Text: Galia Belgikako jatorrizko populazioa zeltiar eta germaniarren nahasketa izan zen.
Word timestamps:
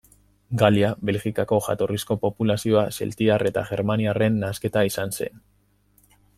Galia 0.61 0.87
Belgikako 1.09 1.59
jatorrizko 1.65 2.17
populazioa 2.25 2.87
zeltiar 2.97 3.47
eta 3.53 3.67
germaniarren 3.73 4.43
nahasketa 4.45 4.87
izan 4.93 5.15
zen. 5.21 5.41